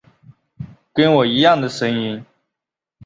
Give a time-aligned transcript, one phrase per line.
[0.93, 2.25] 跟我一样的声音